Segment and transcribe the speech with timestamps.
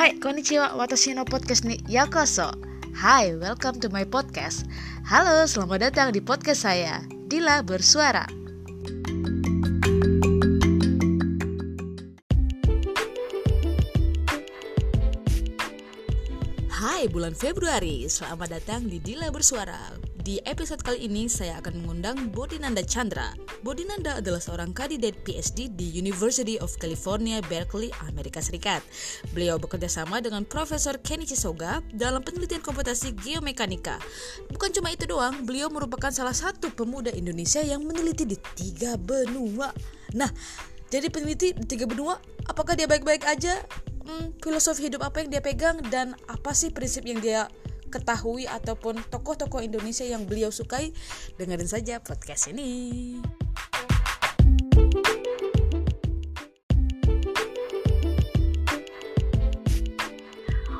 [0.00, 2.48] Hai, konnichiwa, watashi no podcast ni yakoso.
[2.96, 4.64] Hai, welcome to my podcast.
[5.04, 8.24] Halo, selamat datang di podcast saya, Dila Bersuara.
[16.72, 18.08] Hai, bulan Februari.
[18.08, 20.00] Selamat datang di Dila Bersuara.
[20.16, 23.36] Di episode kali ini saya akan mengundang Bodinanda Chandra.
[23.60, 28.80] Bodinanda adalah seorang kandidat PhD di University of California, Berkeley, Amerika Serikat.
[29.36, 34.00] Beliau bekerja sama dengan Profesor Kenichi Soga dalam penelitian komputasi geomekanika.
[34.48, 39.76] Bukan cuma itu doang, beliau merupakan salah satu pemuda Indonesia yang meneliti di tiga benua.
[40.16, 40.32] Nah,
[40.88, 42.16] jadi peneliti di tiga benua,
[42.48, 43.60] apakah dia baik-baik aja?
[44.08, 47.44] Hmm, filosofi hidup apa yang dia pegang dan apa sih prinsip yang dia
[47.90, 50.94] ketahui ataupun tokoh-tokoh Indonesia yang beliau sukai,
[51.36, 53.18] dengerin saja podcast ini.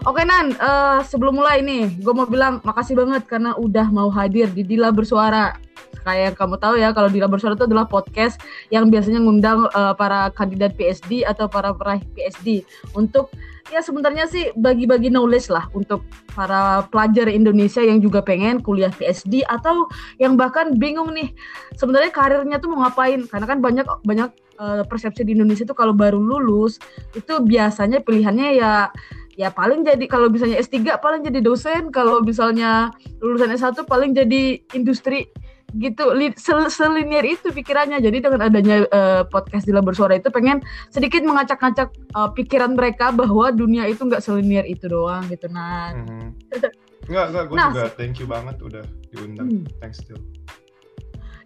[0.08, 4.48] Oke Nan, uh, sebelum mulai nih, gue mau bilang makasih banget karena udah mau hadir
[4.48, 5.69] di Dila Bersuara.
[6.04, 8.40] Kayak yang kamu tahu ya, kalau Dila Bersuara itu adalah podcast
[8.72, 12.64] yang biasanya ngundang uh, para kandidat PhD atau para peraih PhD
[12.96, 13.28] untuk
[13.70, 16.02] ya sebenarnya sih bagi-bagi knowledge lah untuk
[16.34, 19.86] para pelajar Indonesia yang juga pengen kuliah PhD atau
[20.18, 21.30] yang bahkan bingung nih
[21.78, 23.24] sebenarnya karirnya tuh mau ngapain?
[23.30, 26.82] Karena kan banyak banyak uh, persepsi di Indonesia tuh kalau baru lulus
[27.14, 28.90] itu biasanya pilihannya ya
[29.38, 32.92] ya paling jadi kalau misalnya S3 paling jadi dosen kalau misalnya
[33.24, 35.32] lulusan S1 paling jadi industri
[35.78, 41.22] gitu sel selinier itu pikirannya jadi dengan adanya uh, podcast Dila Bersuara itu pengen sedikit
[41.22, 46.28] mengacak-ngacak uh, pikiran mereka bahwa dunia itu nggak selinier itu doang gitu nah mm -hmm.
[47.10, 49.64] nggak nggak gue nah, juga thank you banget udah diundang hmm.
[49.82, 50.20] thanks still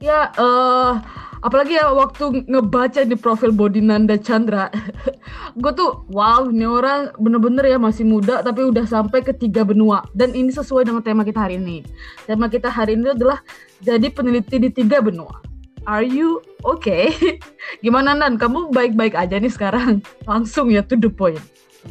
[0.02, 0.98] ya uh,
[1.44, 4.72] apalagi ya waktu ngebaca di profil Bodinanda Chandra.
[5.60, 10.02] Gue tuh wow ini orang bener-bener ya masih muda tapi udah sampai ke tiga benua.
[10.16, 11.84] Dan ini sesuai dengan tema kita hari ini.
[12.24, 13.44] Tema kita hari ini adalah
[13.84, 15.44] jadi peneliti di tiga benua.
[15.84, 17.12] Are you okay?
[17.84, 18.40] Gimana Nan?
[18.40, 20.00] Kamu baik-baik aja nih sekarang.
[20.30, 21.40] Langsung ya to the point.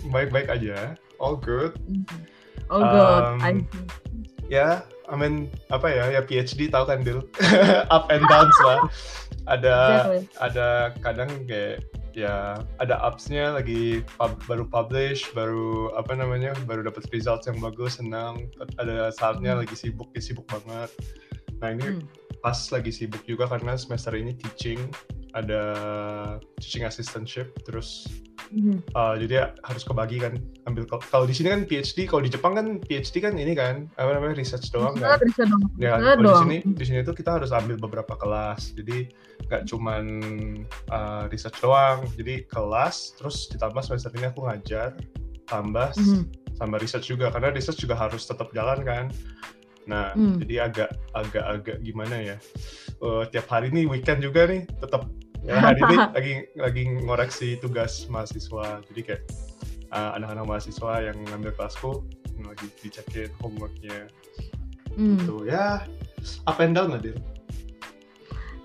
[0.09, 0.97] Baik-baik aja.
[1.21, 1.77] All good.
[2.73, 3.23] All good.
[3.45, 3.69] Um,
[4.49, 4.81] ya
[5.13, 7.21] I mean apa ya ya PhD tahu kan Dil
[7.95, 8.81] up and downs lah
[9.45, 10.21] ada exactly.
[10.41, 10.67] ada
[11.05, 17.49] kadang kayak ya ada upsnya lagi pub, baru publish baru apa namanya baru dapat results
[17.49, 19.61] yang bagus senang ada saatnya hmm.
[19.65, 20.89] lagi sibuk ya sibuk banget
[21.61, 22.05] nah ini hmm.
[22.41, 24.81] pas lagi sibuk juga karena semester ini teaching
[25.33, 25.61] ada
[26.61, 28.05] teaching assistantship terus
[28.53, 28.93] Mm-hmm.
[28.93, 30.37] Uh, jadi harus kebagi kan
[30.69, 34.13] ambil kalau di sini kan PhD kalau di Jepang kan PhD kan ini kan apa
[34.13, 35.73] namanya research doang kan research doang.
[35.81, 39.09] ya kalau di sini di sini tuh kita harus ambil beberapa kelas jadi
[39.49, 40.03] nggak cuman
[40.93, 45.01] uh, research doang jadi kelas terus ditambah semester ini aku ngajar
[45.49, 46.23] tambah mm-hmm.
[46.61, 49.05] tambah research juga karena research juga harus tetap jalan kan
[49.89, 50.45] nah mm.
[50.45, 52.37] jadi agak agak agak gimana ya
[53.01, 55.09] uh, tiap hari nih weekend juga nih tetap
[55.43, 58.79] ya hari ini lagi lagi ngoreksi tugas mahasiswa.
[58.87, 59.21] Jadi kayak
[59.91, 62.03] uh, anak-anak mahasiswa yang ngambil kelasku
[62.43, 64.07] lagi dicekin homeworknya.
[64.93, 65.19] Hmm.
[65.19, 65.47] gitu.
[65.47, 65.83] Ya
[66.47, 67.17] up and down lah dia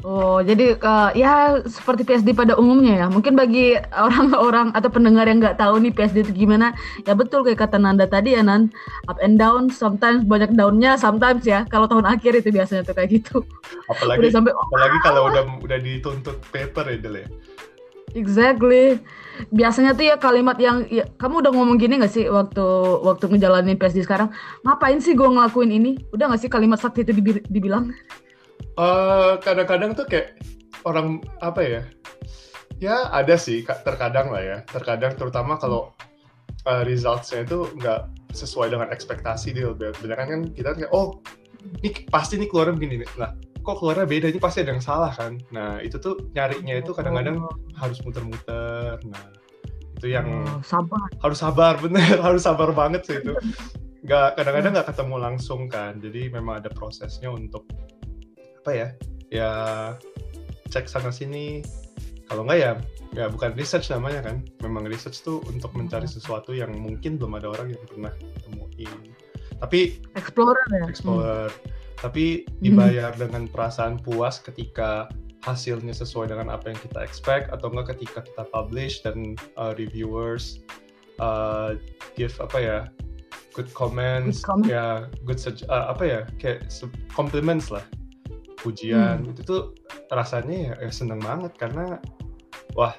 [0.06, 3.06] Oh, jadi uh, ya seperti PSD pada umumnya ya.
[3.10, 6.70] Mungkin bagi orang-orang atau pendengar yang nggak tahu nih PSD itu gimana,
[7.02, 8.70] ya betul kayak kata Nanda tadi ya Nan,
[9.10, 11.66] up and down, sometimes banyak downnya, sometimes ya.
[11.66, 13.42] Kalau tahun akhir itu biasanya tuh kayak gitu.
[13.90, 17.28] Apalagi udah sampai, apalagi kalau udah udah dituntut paper ya Del ya.
[18.14, 19.02] Exactly.
[19.50, 22.64] Biasanya tuh ya kalimat yang ya, kamu udah ngomong gini gak sih waktu
[23.02, 24.30] waktu ngejalanin PSD sekarang?
[24.62, 25.98] Ngapain sih gue ngelakuin ini?
[26.14, 27.14] Udah gak sih kalimat sakti itu
[27.50, 27.90] dibilang?
[28.78, 30.38] Eh, kadang-kadang tuh kayak
[30.86, 31.82] orang apa ya?
[32.78, 34.58] Ya ada sih terkadang lah ya.
[34.70, 35.90] Terkadang terutama kalau
[36.68, 38.00] uh, resultsnya itu nggak
[38.36, 41.18] sesuai dengan ekspektasi dia banyak kan kita kayak oh
[41.82, 43.10] ini pasti nih keluarnya begini nih.
[43.18, 43.34] Lah
[43.64, 44.26] kok keluarnya beda?
[44.30, 45.42] Ini pasti ada yang salah kan?
[45.50, 47.56] Nah itu tuh nyarinya itu kadang-kadang oh.
[47.76, 48.96] harus muter-muter.
[49.04, 49.26] Nah
[49.98, 51.08] itu yang oh, sabar.
[51.18, 53.34] harus sabar bener harus sabar banget sih itu.
[54.06, 55.98] Nggak kadang-kadang nggak ketemu langsung kan.
[55.98, 57.66] Jadi memang ada prosesnya untuk
[58.68, 58.88] apa ya
[59.32, 59.50] ya
[60.68, 61.64] cek sana sini
[62.28, 62.72] kalau nggak ya
[63.16, 66.16] ya bukan research namanya kan memang research tuh untuk mencari hmm.
[66.20, 68.12] sesuatu yang mungkin belum ada orang yang pernah
[68.44, 68.92] temuin
[69.56, 71.64] tapi explorer ya explorer hmm.
[71.96, 73.20] tapi dibayar hmm.
[73.24, 75.08] dengan perasaan puas ketika
[75.48, 80.60] hasilnya sesuai dengan apa yang kita expect atau enggak ketika kita publish dan uh, reviewers
[81.24, 81.72] uh,
[82.20, 82.78] give apa ya
[83.56, 84.68] good comments good comment.
[84.68, 84.84] ya
[85.24, 85.40] good
[85.72, 86.68] uh, apa ya kayak
[87.16, 87.80] compliments lah
[88.60, 89.24] pujian.
[89.24, 89.32] Hmm.
[89.32, 89.62] itu tuh
[90.10, 91.98] rasanya ya, ya seneng banget karena
[92.74, 92.94] wah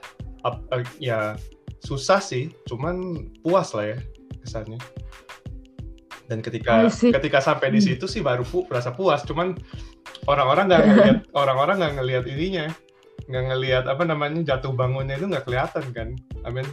[0.47, 1.35] up, uh, ya
[1.83, 4.00] susah sih cuman puas lah ya
[4.44, 4.79] kesannya.
[6.29, 7.88] Dan ketika ketika sampai di hmm.
[7.94, 9.57] situ sih baru pu merasa puas cuman
[10.29, 12.65] orang-orang nggak ngelihat orang-orang nggak ngelihat ininya
[13.29, 16.09] nggak ngelihat apa namanya jatuh bangunnya itu nggak kelihatan kan.
[16.45, 16.65] Amin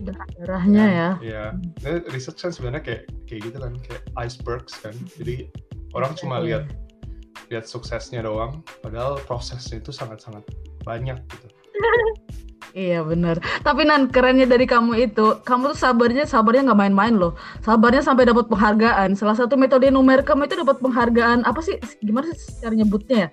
[0.00, 1.08] darahnya ya.
[1.20, 1.44] Ya
[1.84, 4.94] nah, research kan sebenarnya kayak kayak gitu kan kayak icebergs kan.
[5.20, 5.52] Jadi
[5.92, 6.68] orang cuma lihat
[7.52, 10.42] lihat suksesnya doang padahal prosesnya itu sangat-sangat
[10.82, 11.46] banyak gitu
[12.72, 13.36] Iya benar.
[13.60, 17.36] Tapi Nan kerennya dari kamu itu, kamu tuh sabarnya sabarnya nggak main-main loh.
[17.60, 19.12] Sabarnya sampai dapat penghargaan.
[19.12, 21.76] Salah satu metode numer kamu itu dapat penghargaan apa sih?
[22.00, 23.30] Gimana sih cara nyebutnya ya?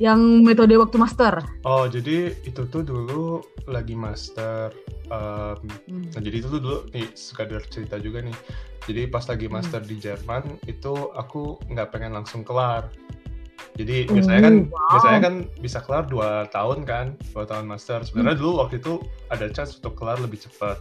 [0.00, 1.44] Yang metode waktu master.
[1.68, 4.72] Oh jadi itu tuh dulu lagi master.
[5.12, 6.16] Um, hmm.
[6.16, 8.36] Nah jadi itu tuh dulu nih sekadar cerita juga nih.
[8.88, 9.54] Jadi pas lagi hmm.
[9.54, 9.90] master hmm.
[9.92, 12.88] di Jerman itu aku nggak pengen langsung kelar
[13.72, 14.90] jadi biasanya kan oh, wow.
[14.92, 15.34] biasanya kan
[15.64, 18.04] bisa kelar dua tahun kan, dua tahun master.
[18.04, 18.42] Sebenarnya hmm.
[18.44, 18.92] dulu waktu itu
[19.32, 20.76] ada chance untuk kelar lebih cepat.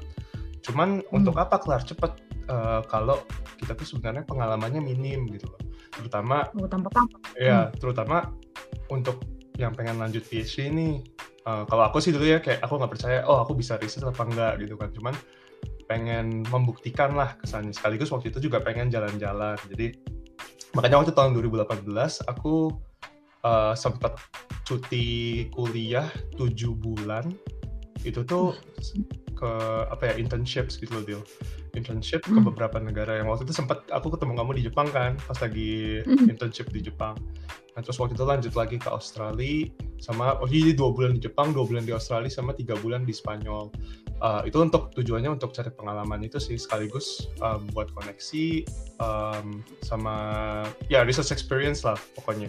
[0.60, 1.16] Cuman hmm.
[1.16, 2.20] untuk apa kelar cepat?
[2.52, 3.24] Uh, kalau
[3.64, 5.62] kita tuh sebenarnya pengalamannya minim gitu loh.
[5.96, 6.92] Terutama oh, tanpa
[7.40, 7.80] Ya, hmm.
[7.80, 8.36] terutama
[8.92, 9.24] untuk
[9.56, 11.00] yang pengen lanjut PhD ini.
[11.48, 14.28] Uh, kalau aku sih dulu ya kayak aku nggak percaya, oh aku bisa riset apa
[14.28, 14.92] enggak gitu kan.
[14.92, 15.16] Cuman
[15.88, 17.72] pengen membuktikan lah kesannya.
[17.72, 19.56] Sekaligus waktu itu juga pengen jalan-jalan.
[19.72, 19.96] Jadi
[20.76, 21.84] makanya waktu tahun 2018
[22.32, 22.72] aku
[23.44, 24.18] uh, sempat
[24.64, 26.08] cuti kuliah
[26.40, 27.28] tujuh bulan
[28.02, 28.58] itu tuh
[29.38, 29.52] ke
[29.90, 31.22] apa ya internship gitu loh Dil
[31.74, 32.46] internship ke hmm.
[32.46, 36.30] beberapa negara yang waktu itu sempat aku ketemu kamu di Jepang kan pas lagi hmm.
[36.30, 37.18] internship di Jepang
[37.74, 39.66] nah terus waktu itu lanjut lagi ke Australia
[39.98, 43.16] sama oh jadi dua bulan di Jepang dua bulan di Australia sama tiga bulan di
[43.16, 43.72] Spanyol
[44.22, 48.64] uh, itu untuk tujuannya untuk cari pengalaman itu sih sekaligus um, buat koneksi
[49.02, 50.16] um, sama
[50.88, 52.48] ya research experience lah pokoknya.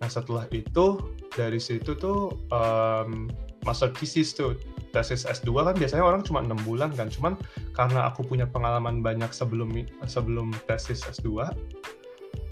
[0.00, 1.00] Nah setelah itu
[1.36, 3.28] dari situ tuh um,
[3.62, 4.56] master thesis tuh.
[4.94, 7.12] Tesis S2 kan biasanya orang cuma enam bulan kan.
[7.12, 7.36] Cuman
[7.76, 9.68] karena aku punya pengalaman banyak sebelum
[10.08, 11.44] sebelum tesis S2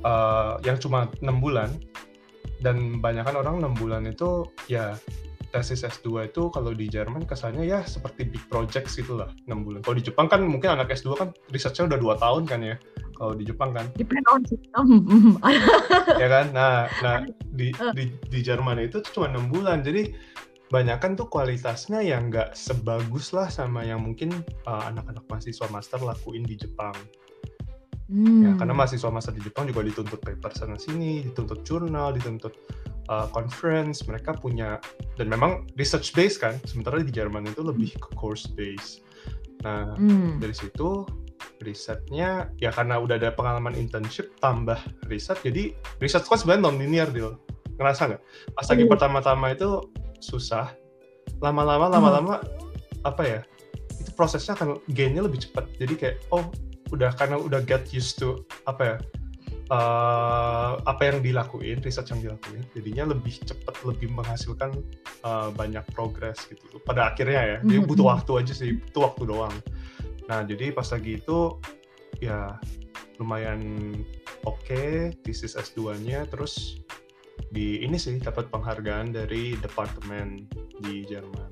[0.04, 1.72] uh, yang cuma enam bulan
[2.60, 4.96] dan banyak kan orang enam bulan itu ya
[5.54, 9.80] tesis S2 itu kalau di Jerman kesannya ya seperti big project gitu lah 6 bulan.
[9.86, 12.74] Kalau di Jepang kan mungkin anak S2 kan researchnya udah dua tahun kan ya.
[13.14, 13.86] Kalau di Jepang kan.
[13.94, 15.06] Depend on system.
[16.22, 16.50] ya kan?
[16.50, 17.22] Nah, nah
[17.58, 19.86] di di di Jerman itu cuma 6 bulan.
[19.86, 20.10] Jadi
[20.74, 24.34] banyakan tuh kualitasnya yang nggak sebagus lah sama yang mungkin
[24.66, 26.98] uh, anak-anak mahasiswa master lakuin di Jepang.
[28.10, 28.42] Hmm.
[28.42, 32.52] Ya, karena mahasiswa master di Jepang juga dituntut paper sana sini, dituntut jurnal, dituntut
[33.08, 34.04] uh, conference.
[34.04, 34.78] Mereka punya
[35.16, 36.56] dan memang research base kan.
[36.68, 39.04] Sementara di Jerman itu lebih ke course base.
[39.64, 40.40] Nah hmm.
[40.40, 41.04] dari situ
[41.60, 44.76] risetnya ya karena udah ada pengalaman internship tambah
[45.08, 47.36] riset jadi riset kan sebenarnya non linear deal
[47.80, 48.22] ngerasa nggak
[48.54, 48.92] pas lagi hmm.
[48.92, 49.70] pertama-tama itu
[50.20, 50.72] susah
[51.40, 53.08] lama-lama lama-lama hmm.
[53.08, 53.40] apa ya
[53.98, 56.44] itu prosesnya akan gainnya lebih cepat jadi kayak oh
[56.92, 58.96] udah karena udah get used to apa ya
[59.70, 64.76] uh, apa yang dilakuin research yang dilakuin jadinya lebih cepat lebih menghasilkan
[65.24, 69.24] uh, banyak progres gitu pada akhirnya ya jadi hmm, butuh waktu aja sih itu waktu
[69.24, 69.54] doang
[70.28, 71.60] nah jadi pas lagi itu
[72.20, 72.56] ya
[73.20, 73.60] lumayan
[74.44, 76.82] oke okay, thesis S2-nya terus
[77.54, 80.46] di ini sih dapat penghargaan dari departemen
[80.82, 81.50] di Jerman.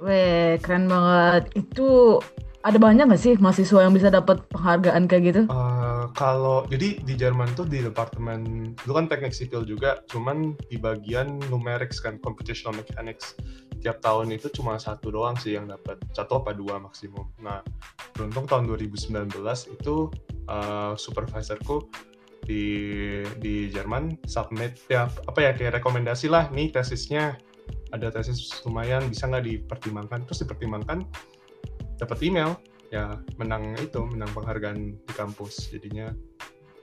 [0.00, 1.52] Weh, keren banget.
[1.56, 2.20] Itu
[2.64, 5.42] ada banyak nggak sih mahasiswa yang bisa dapat penghargaan kayak gitu?
[5.48, 5.75] Uh,
[6.16, 11.36] kalau jadi di Jerman tuh di departemen itu kan teknik sipil juga, cuman di bagian
[11.52, 13.36] numerics kan computational mechanics.
[13.84, 17.28] Tiap tahun itu cuma satu doang sih yang dapat satu apa dua maksimum.
[17.44, 17.60] Nah
[18.16, 19.12] beruntung tahun 2019
[19.76, 20.08] itu
[20.48, 21.84] uh, supervisorku
[22.48, 22.64] di
[23.36, 27.36] di Jerman submit ya apa ya kayak rekomendasi lah nih tesisnya
[27.92, 30.24] ada tesis lumayan bisa nggak dipertimbangkan?
[30.24, 31.04] Terus dipertimbangkan
[32.00, 32.56] dapat email
[32.90, 36.14] ya menang itu menang penghargaan di kampus jadinya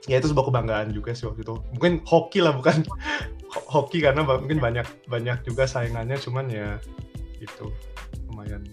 [0.04, 2.84] ya itu sebuah kebanggaan juga sih waktu itu mungkin hoki lah bukan
[3.74, 6.76] hoki karena mungkin banyak banyak juga saingannya cuman ya
[7.40, 7.72] itu
[8.28, 8.64] lumayan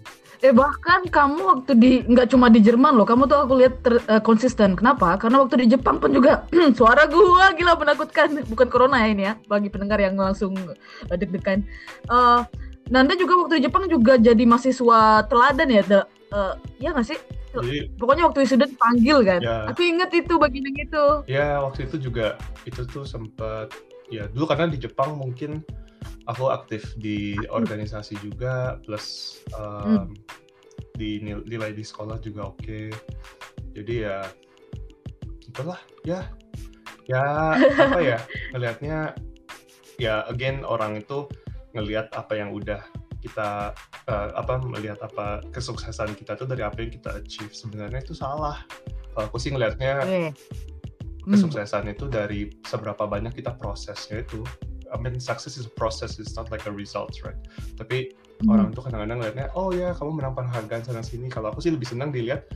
[0.42, 4.02] Eh bahkan kamu waktu di nggak cuma di Jerman loh, kamu tuh aku lihat ter,
[4.10, 4.74] uh, konsisten.
[4.74, 5.14] Kenapa?
[5.22, 8.42] Karena waktu di Jepang pun juga suara gua gila menakutkan.
[8.50, 11.62] Bukan corona ya ini ya, bagi pendengar yang langsung uh, deg-degan.
[12.10, 12.42] Uh,
[12.90, 17.20] Nanda juga waktu di Jepang juga jadi mahasiswa teladan ya, uh, ya nggak sih?
[17.52, 19.40] Jadi, Pokoknya waktu wisuda dipanggil kan.
[19.44, 21.06] Ya, aku inget itu bagian yang itu.
[21.28, 23.76] Ya waktu itu juga itu tuh sempat
[24.12, 25.64] ya dulu karena di Jepang mungkin
[26.28, 30.08] aku aktif di organisasi juga plus um, hmm.
[31.00, 32.88] di nilai di sekolah juga oke okay.
[33.72, 34.18] jadi ya
[35.48, 36.28] itulah ya
[37.08, 38.20] ya apa ya
[38.52, 38.98] ngelihatnya
[39.96, 41.28] ya again orang itu
[41.72, 42.84] ngelihat apa yang udah
[43.24, 43.72] kita
[44.10, 48.64] uh, apa melihat apa kesuksesan kita tuh dari apa yang kita achieve sebenarnya itu salah
[49.14, 50.28] kalau aku sih ngelihatnya okay.
[51.22, 51.32] Hmm.
[51.38, 54.42] kesuksesan itu dari seberapa banyak kita prosesnya itu
[54.92, 57.38] I mean success is a process it's not like a result right
[57.78, 58.50] tapi hmm.
[58.50, 61.86] orang tuh kadang-kadang ngeliatnya oh ya kamu menang penghargaan sana sini kalau aku sih lebih
[61.86, 62.50] senang dilihat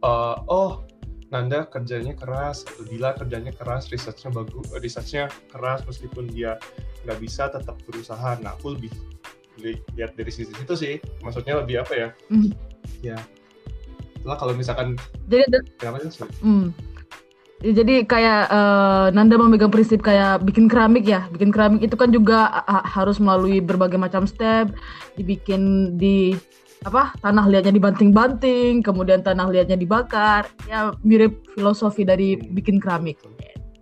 [0.00, 0.86] uh, oh
[1.28, 6.56] Nanda kerjanya keras, Dila kerjanya keras, researchnya bagus, researchnya keras meskipun dia
[7.04, 8.40] nggak bisa tetap berusaha.
[8.40, 8.88] Nah, aku lebih
[9.60, 12.08] lihat dari sisi itu sih, maksudnya lebih apa ya?
[12.30, 12.50] Mm.
[13.02, 13.18] Ya,
[14.18, 15.44] setelah kalau misalkan jadi
[15.78, 16.26] kenapa sih?
[16.42, 16.74] Mm.
[17.58, 21.26] Jadi kayak uh, Nanda memegang prinsip kayak bikin keramik ya.
[21.34, 24.70] Bikin keramik itu kan juga harus melalui berbagai macam step,
[25.18, 26.38] dibikin di
[26.86, 30.46] apa tanah liatnya dibanting-banting, kemudian tanah liatnya dibakar.
[30.70, 33.18] Ya mirip filosofi dari bikin keramik.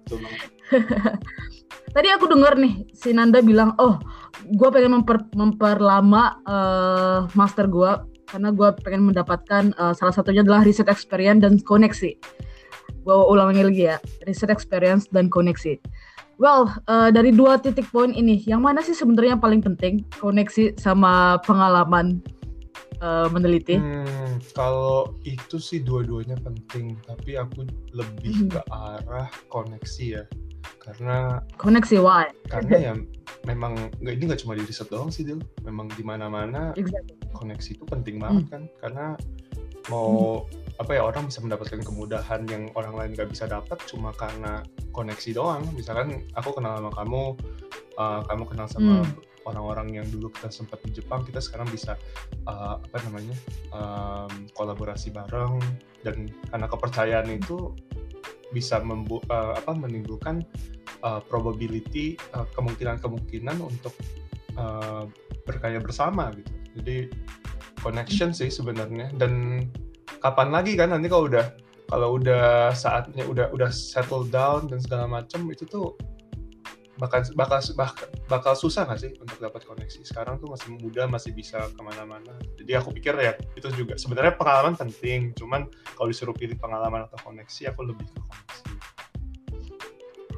[1.97, 3.97] Tadi aku dengar nih si Nanda bilang, oh,
[4.45, 7.89] gue pengen memper, memperlama uh, master gue
[8.29, 12.13] karena gue pengen mendapatkan uh, salah satunya adalah riset experience dan koneksi.
[13.01, 13.97] Gue ulangi lagi ya
[14.29, 15.81] research experience dan koneksi.
[16.37, 20.05] Well uh, dari dua titik poin ini yang mana sih sebenarnya paling penting?
[20.21, 22.21] Koneksi sama pengalaman
[23.01, 28.51] uh, meneliti hmm, kalau itu sih dua-duanya penting tapi aku lebih hmm.
[28.53, 30.25] ke arah koneksi ya
[30.83, 32.95] karena koneksi why karena ya
[33.47, 37.15] memang nggak ini nggak cuma di riset doang sih Dil memang di mana-mana exactly.
[37.35, 38.53] koneksi itu penting banget hmm.
[38.53, 39.07] kan karena
[39.91, 44.13] mau hmm apa ya orang bisa mendapatkan kemudahan yang orang lain nggak bisa dapat cuma
[44.13, 44.61] karena
[44.93, 47.23] koneksi doang misalkan aku kenal sama kamu
[47.97, 49.13] uh, kamu kenal sama hmm.
[49.47, 51.95] Orang-orang yang dulu kita sempat di Jepang kita sekarang bisa
[52.51, 53.37] uh, apa namanya
[53.71, 55.63] um, kolaborasi bareng.
[56.03, 57.75] Dan karena kepercayaan itu
[58.51, 60.43] bisa membu uh, apa menimbulkan
[61.03, 63.95] uh, probability uh, kemungkinan-kemungkinan untuk
[64.59, 65.07] uh,
[65.47, 66.53] berkarya bersama gitu.
[66.83, 66.97] Jadi
[67.81, 69.15] connection sih sebenarnya.
[69.15, 69.63] Dan
[70.19, 71.47] kapan lagi kan nanti kalau udah
[71.87, 75.95] kalau udah saatnya udah udah settle down dan segala macam itu tuh
[76.97, 77.61] bakal bakal
[78.27, 82.33] bakal, susah nggak sih untuk dapat koneksi sekarang tuh masih muda masih bisa ke mana-mana
[82.57, 87.21] jadi aku pikir ya itu juga sebenarnya pengalaman penting cuman kalau disuruh pilih pengalaman atau
[87.21, 88.63] koneksi aku lebih ke koneksi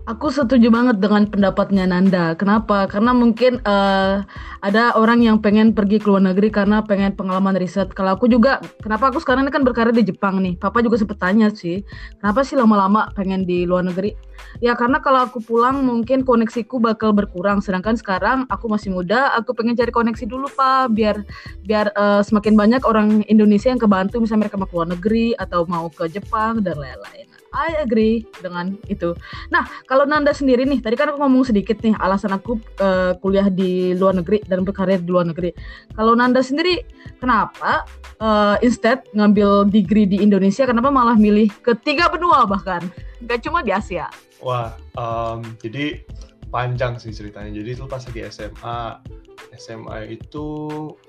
[0.09, 2.33] Aku setuju banget dengan pendapatnya Nanda.
[2.33, 2.89] Kenapa?
[2.89, 4.25] Karena mungkin uh,
[4.65, 7.93] ada orang yang pengen pergi ke luar negeri karena pengen pengalaman riset.
[7.93, 10.57] Kalau aku juga, kenapa aku sekarang ini kan berkarir di Jepang nih.
[10.57, 11.85] Papa juga sempet tanya sih,
[12.25, 14.17] kenapa sih lama-lama pengen di luar negeri?
[14.59, 17.63] Ya karena kalau aku pulang mungkin koneksiku bakal berkurang.
[17.63, 21.23] Sedangkan sekarang aku masih muda, aku pengen cari koneksi dulu pak, biar
[21.65, 25.65] biar uh, semakin banyak orang Indonesia yang kebantu, misalnya mereka mau ke luar negeri atau
[25.69, 27.29] mau ke Jepang dan lain-lain.
[27.49, 29.17] I agree dengan itu.
[29.49, 33.49] Nah, kalau Nanda sendiri nih, tadi kan aku ngomong sedikit nih alasan aku uh, kuliah
[33.49, 35.57] di luar negeri dan berkarir di luar negeri.
[35.97, 36.85] Kalau Nanda sendiri,
[37.17, 37.89] kenapa
[38.21, 40.69] uh, instead ngambil degree di Indonesia?
[40.69, 42.85] Kenapa malah milih ketiga benua bahkan?
[43.25, 44.13] Gak cuma di Asia.
[44.39, 46.03] Wah, um, jadi
[46.49, 47.53] panjang sih ceritanya.
[47.53, 48.81] Jadi itu pas lagi SMA,
[49.59, 50.49] SMA itu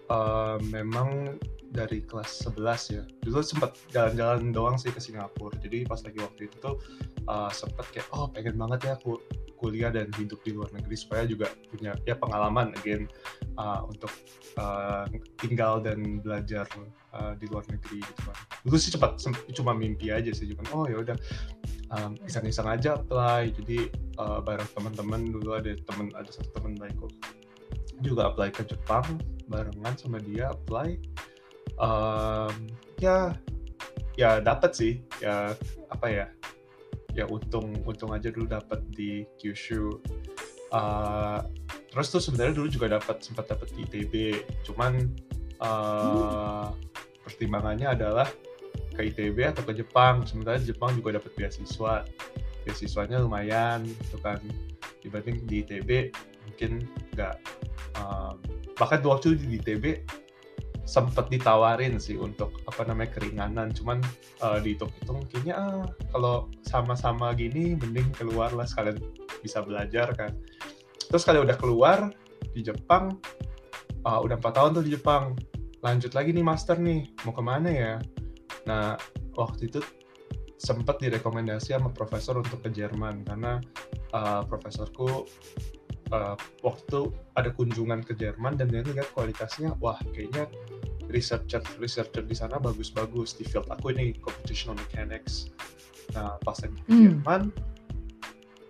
[0.09, 1.37] uh, memang
[1.69, 3.03] dari kelas 11 ya.
[3.21, 5.53] Dulu sempat jalan-jalan doang sih ke Singapura.
[5.61, 6.81] Jadi pas lagi waktu itu tuh
[7.29, 9.21] uh, sempet kayak oh pengen banget ya aku
[9.59, 13.05] kuliah dan hidup di luar negeri supaya juga punya ya pengalaman again
[13.59, 14.09] uh, untuk
[14.55, 15.03] uh,
[15.37, 16.63] tinggal dan belajar
[17.11, 18.37] uh, di luar negeri gitu kan.
[18.63, 19.19] Dulu sih cepat
[19.51, 21.17] cuma mimpi aja sih cuma oh ya udah
[21.91, 23.51] um, iseng-iseng aja apply.
[23.51, 27.11] Jadi uh, bareng teman-teman dulu ada teman ada satu teman baikku
[27.99, 29.19] juga apply ke Jepang
[29.51, 30.95] barengan sama dia apply
[31.83, 32.53] um,
[33.03, 33.35] ya
[34.15, 35.51] ya dapat sih ya
[35.91, 36.25] apa ya
[37.19, 39.99] ya untung untung aja dulu dapat di Kyushu.
[40.69, 41.41] Uh,
[41.89, 44.13] terus tuh sebenarnya dulu juga dapat sempat dapat di ITB
[44.61, 45.09] cuman
[45.59, 46.69] uh,
[47.25, 48.29] pertimbangannya adalah
[48.93, 50.23] ke ITB atau ke Jepang.
[50.23, 52.05] Sementara Jepang juga dapat beasiswa.
[52.67, 54.39] Beasiswanya lumayan gitu kan.
[54.99, 56.11] Dibanding di ITB
[56.45, 56.83] mungkin
[57.15, 57.35] nggak
[57.97, 58.35] uh,
[58.75, 60.03] bahkan waktu di ITB
[60.89, 63.69] sempat ditawarin sih untuk apa namanya keringanan.
[63.69, 64.01] Cuman
[64.41, 68.97] uh, dihitung-hitung kayaknya ah, kalau sama-sama gini mending keluar lah sekalian
[69.45, 70.33] bisa belajar kan.
[70.97, 72.09] Terus kalau udah keluar
[72.57, 73.21] di Jepang
[74.01, 75.37] uh, udah empat tahun tuh di Jepang.
[75.85, 77.93] Lanjut lagi nih master nih mau ke mana ya?
[78.65, 78.97] Nah
[79.37, 79.79] waktu itu
[80.59, 83.63] sempat direkomendasi sama profesor untuk ke Jerman karena
[84.11, 85.23] uh, profesorku
[86.11, 86.99] uh, waktu
[87.39, 90.51] ada kunjungan ke Jerman dan dia lihat kualitasnya wah kayaknya
[91.09, 93.37] researcher researcher di sana bagus-bagus.
[93.37, 95.49] Di field aku ini computational mechanics.
[96.13, 97.01] Nah pas lagi di hmm.
[97.21, 97.41] Jerman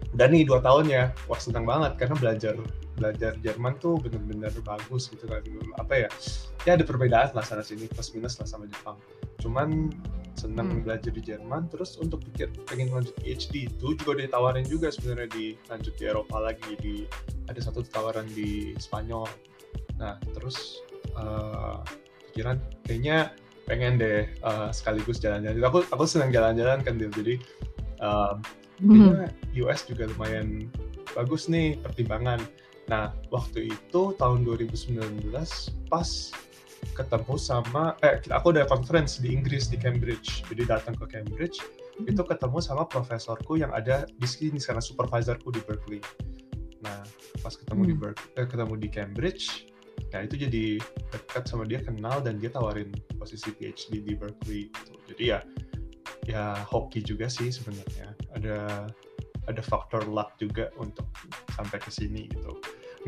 [0.10, 1.04] udah nih dua tahun ya.
[1.30, 2.56] Wah senang banget karena belajar
[3.00, 5.44] belajar Jerman tuh bener-bener bagus gitu kan.
[5.80, 6.10] Apa ya?
[6.68, 9.00] Ya ada perbedaan lah sana sini plus minus lah sama Jepang.
[9.40, 9.94] Cuman
[10.36, 10.84] senang hmm.
[10.88, 11.68] belajar di Jerman.
[11.72, 16.38] Terus untuk pikir pengen lanjut PhD itu juga ditawarin juga sebenarnya di lanjut di Eropa
[16.40, 17.04] lagi di
[17.48, 19.28] ada satu tawaran di Spanyol.
[20.00, 20.80] Nah terus
[21.16, 21.84] uh,
[22.32, 23.34] pikiran kayaknya
[23.70, 27.14] pengen deh uh, sekaligus jalan-jalan aku aku senang jalan-jalan kan Dil.
[27.14, 27.36] jadi
[28.02, 28.34] uh,
[28.82, 29.30] hmm.
[29.62, 30.66] US juga lumayan
[31.14, 32.42] bagus nih pertimbangan
[32.90, 35.30] nah waktu itu tahun 2019
[35.94, 36.10] pas
[36.98, 42.10] ketemu sama eh aku udah conference di Inggris di Cambridge jadi datang ke Cambridge hmm.
[42.10, 46.02] itu ketemu sama profesorku yang ada di sini karena supervisorku di Berkeley
[46.82, 47.06] nah
[47.46, 47.92] pas ketemu hmm.
[47.94, 49.69] di Berkeley eh, ketemu di Cambridge
[50.10, 50.66] nah itu jadi
[51.12, 52.90] dekat sama dia kenal dan dia tawarin
[53.20, 54.94] posisi PhD di Berkeley gitu.
[55.14, 55.40] jadi ya
[56.26, 58.88] ya hoki juga sih sebenarnya ada
[59.50, 61.06] ada faktor luck juga untuk
[61.58, 62.58] sampai ke sini gitu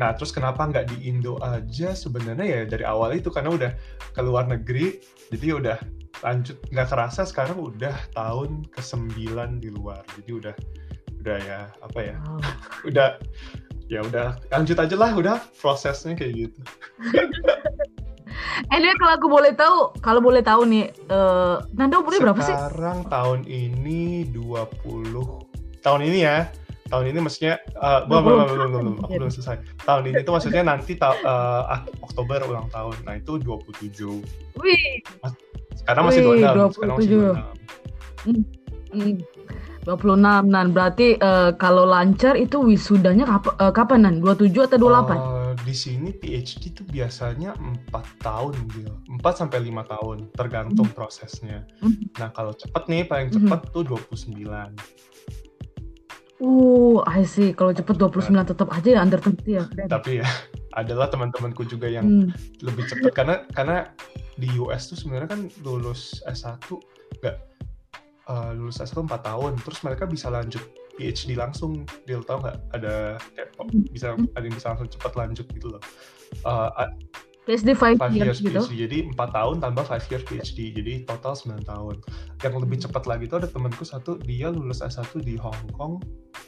[0.00, 3.72] Nah, terus kenapa nggak di Indo aja sebenarnya ya dari awal itu karena udah
[4.16, 4.96] ke luar negeri,
[5.28, 5.78] jadi ya udah
[6.24, 10.00] lanjut nggak kerasa sekarang udah tahun ke-9 di luar.
[10.16, 10.54] Jadi udah
[11.20, 12.16] udah ya apa ya?
[12.24, 12.40] Wow.
[12.88, 13.08] udah
[13.92, 16.60] ya udah lanjut aja lah udah prosesnya kayak gitu.
[18.72, 22.56] Anyway, kalau aku boleh tahu, kalau boleh tahu nih, uh, Nanda umurnya berapa sih?
[22.56, 25.12] Sekarang tahun ini 20
[25.84, 26.48] tahun ini ya
[26.92, 29.56] tahun ini maksudnya uh, belum, belum, belum, belum, belum, aku belum selesai.
[29.88, 32.96] Tahun ini tuh maksudnya nanti ta uh, Oktober ulang tahun.
[33.08, 34.20] Nah, itu 27.
[34.60, 35.00] Wih.
[35.72, 36.76] Sekarang masih Wih, 26.
[36.76, 37.32] Sekarang masih 26.
[38.22, 38.42] Hmm.
[38.92, 39.16] Hmm.
[39.82, 40.70] 26 Nan.
[40.70, 44.14] Berarti uh, kalau lancar itu wisudanya kap uh, kapan Nan?
[44.22, 45.18] 27 atau 28?
[45.18, 47.58] Uh, di sini PhD itu biasanya
[47.90, 47.90] 4
[48.22, 48.92] tahun dia.
[49.10, 50.96] 4 sampai 5 tahun tergantung hmm.
[50.96, 51.66] prosesnya.
[51.82, 51.98] Hmm.
[52.18, 53.72] Nah, kalau cepat nih paling cepat hmm.
[53.74, 54.46] tuh 29.
[56.42, 57.50] Uh, I see.
[57.54, 58.46] Kalau cepet 29 nah.
[58.46, 59.64] tetap aja ya under 30 ya.
[59.90, 60.26] Tapi ya,
[60.80, 62.62] adalah teman-temanku juga yang hmm.
[62.64, 63.90] lebih cepat karena karena
[64.40, 66.91] di US tuh sebenarnya kan lulus S1 enggak
[68.32, 70.64] uh, lulus S1 4 tahun, terus mereka bisa lanjut
[70.96, 71.84] PhD langsung.
[72.08, 74.32] Dia tahu nggak ada kayak oh, bisa hmm.
[74.32, 75.82] ada yang bisa langsung cepat lanjut gitu loh.
[76.48, 76.88] Uh,
[77.42, 78.62] PhD 5 years, years gitu.
[78.64, 78.72] PhD.
[78.86, 80.58] Jadi 4 tahun tambah 5 years PhD.
[80.72, 81.96] Jadi total 9 tahun.
[82.40, 85.98] Yang lebih cepat lagi itu ada temanku satu, dia lulus S1 di Hong Kong.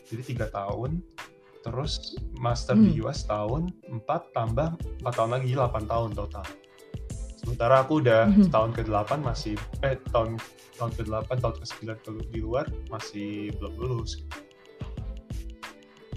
[0.09, 1.03] Jadi 3 tahun.
[1.65, 2.85] Terus master hmm.
[2.85, 4.69] di US tahun, 4 tambah
[5.03, 6.47] 4 tahun lagi 8 tahun total.
[7.45, 8.49] Sementara aku udah hmm.
[8.49, 9.55] tahun ke-8 masih
[9.85, 10.41] eh tahun
[10.81, 11.89] tahun ke-8, tahun ke-9
[12.33, 14.25] di luar masih belum lulus.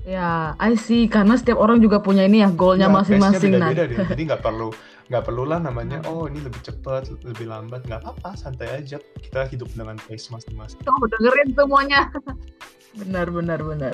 [0.08, 1.12] Ya, I see.
[1.12, 3.60] Karena setiap orang juga punya ini ya, goalnya ya, masing-masing.
[3.60, 4.72] Beda -beda Jadi nggak perlu
[5.08, 6.04] nggak perlu lah namanya.
[6.08, 7.88] Oh ini lebih cepat, lebih lambat.
[7.88, 9.00] Nggak apa-apa, santai aja.
[9.20, 10.80] Kita hidup dengan pace masing-masing.
[10.88, 12.12] Oh dengerin semuanya.
[13.02, 13.94] benar, benar, benar.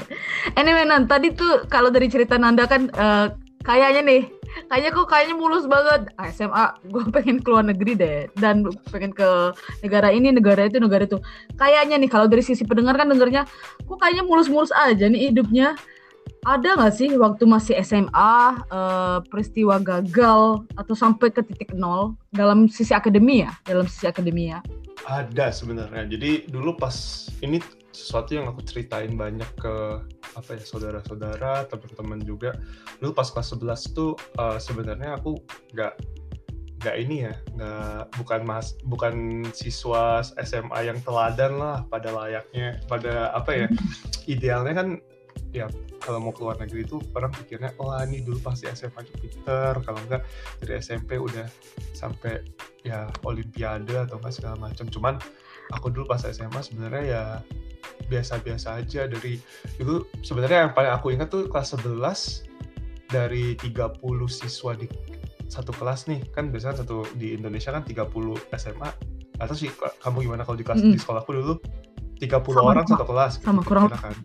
[0.58, 4.22] Anyway, Nan, tadi tuh kalau dari cerita Nanda kan uh, kayaknya nih,
[4.70, 6.10] kayaknya kok kayaknya mulus banget.
[6.18, 11.04] Ah, SMA, gue pengen keluar negeri deh, dan pengen ke negara ini, negara itu, negara
[11.06, 11.20] itu.
[11.58, 13.48] Kayaknya nih kalau dari sisi pendengar kan dengernya,
[13.86, 15.78] kok kayaknya mulus-mulus aja nih hidupnya.
[16.44, 22.20] Ada nggak sih waktu masih SMA uh, eh, peristiwa gagal atau sampai ke titik nol?
[22.36, 23.52] Dalam sisi akademi ya?
[23.63, 24.60] Dalam sisi akademi ya?
[25.08, 26.04] Ada sebenarnya.
[26.08, 27.63] Jadi dulu pas ini
[27.94, 30.02] sesuatu yang aku ceritain banyak ke
[30.34, 32.58] apa ya saudara-saudara teman-teman juga.
[32.98, 35.38] Dulu pas kelas 11 tuh uh, sebenarnya aku
[35.78, 35.94] nggak
[36.84, 43.32] nggak ini ya nggak bukan mas bukan siswa SMA yang teladan lah pada layaknya pada
[43.32, 43.68] apa ya
[44.34, 44.88] idealnya kan
[45.56, 45.72] ya
[46.04, 50.28] kalau mau keluar negeri itu orang pikirnya oh ini dulu pasti SMA Jupiter kalau enggak
[50.60, 51.48] dari SMP udah
[51.96, 52.44] sampai
[52.84, 54.86] ya Olimpiade atau enggak segala macam.
[54.92, 55.16] Cuman
[55.72, 57.24] aku dulu pas SMA sebenarnya ya
[58.08, 59.39] biasa-biasa aja dari
[59.80, 64.88] dulu sebenarnya yang paling aku ingat tuh kelas 11 dari 30 siswa di
[65.48, 68.10] satu kelas nih kan biasanya satu di Indonesia kan 30
[68.58, 68.89] SMA
[69.38, 69.70] atau sih
[70.02, 70.94] kamu gimana kalau di kelas mm.
[70.94, 71.54] di sekolahku dulu
[72.18, 74.16] 30 sama, orang satu kelas gitu, sama kurang kan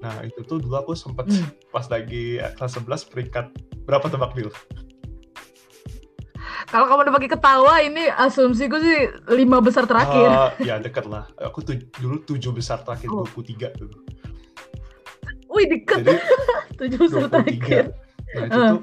[0.00, 1.70] Nah itu tuh dulu aku sempet hmm.
[1.70, 3.46] pas lagi kelas 11 peringkat
[3.84, 4.52] berapa tebak dulu?
[6.70, 10.30] Kalau kamu udah pakai ketawa ini asumsiku sih lima besar terakhir.
[10.30, 11.26] Uh, ya deket lah.
[11.42, 13.26] Aku tuh dulu tujuh besar terakhir oh.
[13.26, 13.96] 23 dulu.
[15.50, 16.06] Wih deket.
[16.06, 16.18] Jadi,
[16.78, 17.34] tujuh besar 23.
[17.34, 17.84] terakhir.
[18.38, 18.70] Nah itu uh.
[18.76, 18.82] tuh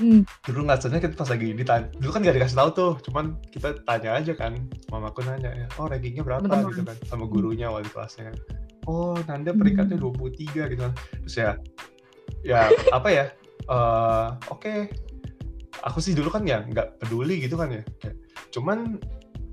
[0.00, 0.24] Hmm.
[0.48, 4.16] Dulu ngasihnya kita pas lagi ditanya, dulu kan gak dikasih tahu tuh, cuman kita tanya
[4.16, 4.56] aja kan,
[4.88, 6.72] mamaku nanya ya, oh rankingnya berapa Betul.
[6.72, 8.36] gitu kan, sama gurunya wali kelasnya kan
[8.86, 10.70] oh Nanda peringkatnya 23 hmm.
[10.74, 10.86] gitu
[11.26, 11.50] terus ya
[12.42, 12.60] ya
[12.96, 13.24] apa ya
[13.70, 14.78] uh, oke okay.
[15.82, 17.82] Aku sih dulu kan ya nggak peduli gitu kan ya.
[17.98, 18.16] Kayak
[18.54, 18.78] cuman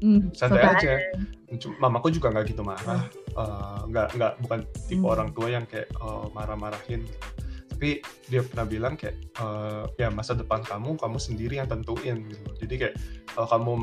[0.01, 0.93] hmm, santai aja.
[1.81, 3.09] mamaku juga nggak gitu marah.
[3.33, 5.13] Uh, nggak nggak bukan tipe hmm.
[5.13, 7.05] orang tua yang kayak uh, marah-marahin
[7.79, 12.43] tapi dia pernah bilang kayak uh, ya masa depan kamu kamu sendiri yang tentuin gitu.
[12.59, 12.95] Jadi kayak
[13.31, 13.73] kalau kamu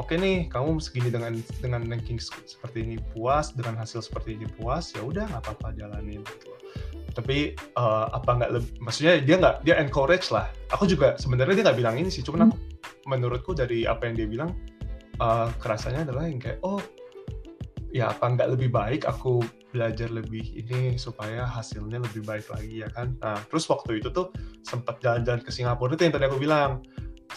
[0.00, 4.48] oke okay nih kamu segini dengan dengan ranking seperti ini puas dengan hasil seperti ini
[4.56, 6.48] puas ya udah nggak apa-apa jalanin gitu
[7.18, 10.46] tapi uh, apa nggak lebih maksudnya dia nggak dia encourage lah.
[10.70, 12.54] Aku juga sebenarnya dia nggak bilang ini sih cuman aku
[13.10, 14.50] menurutku dari apa yang dia bilang
[15.18, 16.78] uh, kerasanya adalah yang kayak oh
[17.90, 19.42] ya apa nggak lebih baik aku
[19.74, 23.18] belajar lebih ini supaya hasilnya lebih baik lagi ya kan?
[23.18, 24.30] Nah terus waktu itu tuh
[24.62, 26.86] sempat jalan-jalan ke Singapura itu yang tadi aku bilang.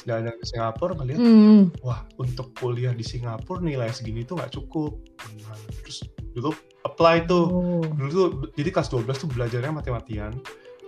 [0.08, 1.84] Jalan-jalan ke Singapura ngeliat hmm.
[1.84, 5.04] wah untuk kuliah di Singapura nilai segini tuh nggak cukup.
[5.44, 5.52] Nah,
[5.84, 6.56] terus dulu
[7.02, 7.82] apply tuh oh.
[7.98, 10.38] dulu tuh jadi kelas 12 tuh belajarnya mati-matian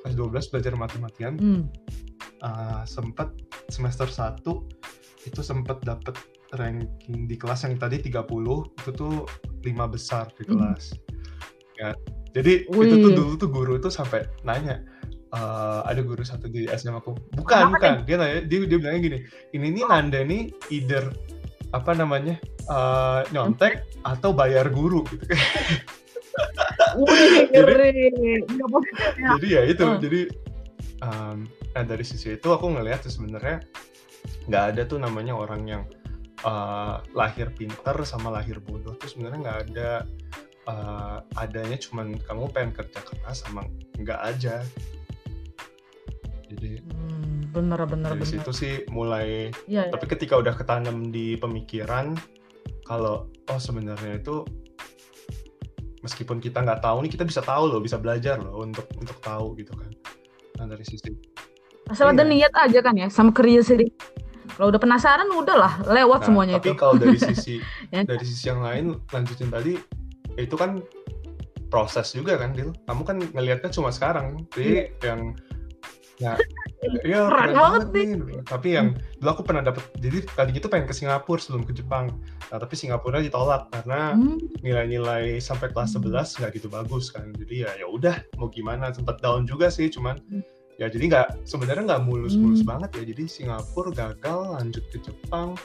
[0.06, 1.64] kelas 12 belajar mati-matian hmm.
[2.46, 3.34] uh, sempat
[3.74, 4.46] semester 1
[5.26, 6.14] itu sempat dapet
[6.54, 9.26] ranking di kelas yang tadi 30 itu tuh
[9.66, 10.52] lima besar di hmm.
[10.54, 11.82] kelas hmm.
[11.82, 11.90] ya
[12.38, 12.86] jadi Wih.
[12.86, 14.86] itu tuh dulu tuh guru tuh sampai nanya
[15.34, 19.02] uh, ada guru satu di SMA aku bukan Apa bukan dia nanya dia dia bilangnya
[19.02, 19.20] gini
[19.58, 21.10] ini nih Nanda nih either
[21.74, 22.38] apa namanya
[22.70, 25.26] uh, nyontek atau bayar guru gitu
[26.94, 27.74] Wih, jadi,
[29.38, 29.98] jadi ya itu uh.
[29.98, 30.22] jadi
[31.02, 33.66] um, nah dari sisi itu aku ngelihat tuh sebenarnya
[34.48, 35.84] nggak ada tuh namanya orang yang
[36.46, 39.90] uh, lahir pinter sama lahir bodoh tuh sebenarnya nggak ada
[40.68, 43.66] uh, adanya cuman kamu pengen kerja keras sama
[44.00, 44.64] nggak aja
[46.54, 48.34] jadi hmm, bener bener dari bener.
[48.38, 52.14] situ sih mulai ya, tapi ketika udah ketanam di pemikiran
[52.86, 54.46] kalau oh sebenarnya itu
[56.04, 59.56] meskipun kita nggak tahu nih kita bisa tahu loh bisa belajar loh untuk untuk tahu
[59.56, 59.90] gitu kan
[60.60, 61.10] nah dari sisi
[61.90, 62.48] asal ada iya.
[62.48, 63.90] niat aja kan ya sama curiosity
[64.60, 67.56] kalau udah penasaran udahlah lewat nah, semuanya tapi itu tapi kalau dari sisi
[67.90, 68.04] ya.
[68.04, 69.74] dari sisi yang lain lanjutin tadi
[70.36, 70.84] itu kan
[71.72, 74.88] proses juga kan Dil kamu kan ngelihatnya cuma sekarang jadi yeah.
[75.02, 75.22] yang
[76.22, 76.34] ya
[77.04, 78.08] iya keren, keren banget nih.
[78.20, 78.88] nih tapi yang
[79.20, 82.14] dulu aku pernah dapet jadi tadi itu pengen ke Singapura sebelum ke Jepang
[82.52, 84.62] nah tapi Singapura ditolak karena hmm.
[84.62, 86.34] nilai-nilai sampai kelas 11 hmm.
[86.44, 90.20] nggak gitu bagus kan jadi ya ya udah mau gimana sempat down juga sih cuman
[90.30, 90.44] hmm.
[90.78, 92.70] ya jadi nggak sebenarnya nggak mulus-mulus hmm.
[92.70, 95.56] banget ya jadi Singapura gagal lanjut ke Jepang